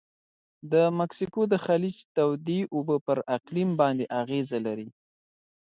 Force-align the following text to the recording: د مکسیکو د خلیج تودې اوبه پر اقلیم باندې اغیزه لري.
د 0.71 0.73
مکسیکو 0.99 1.41
د 1.51 1.53
خلیج 1.65 1.97
تودې 2.15 2.59
اوبه 2.75 2.95
پر 3.07 3.17
اقلیم 3.37 3.69
باندې 3.81 4.05
اغیزه 4.21 4.59
لري. 4.67 4.87